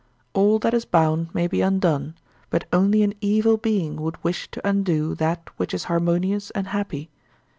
[0.33, 2.15] All that is bound may be undone,
[2.49, 7.11] but only an evil being would wish to undo that which is harmonious and happy.